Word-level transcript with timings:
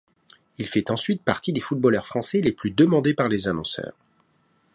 Il 0.57 0.65
fait 0.67 0.89
ensuite 0.89 1.21
partie 1.23 1.53
des 1.53 1.61
footballeurs 1.61 2.07
français 2.07 2.41
les 2.41 2.53
plus 2.53 2.71
demandés 2.71 3.13
par 3.13 3.29
les 3.29 3.47
annonceurs. 3.47 3.93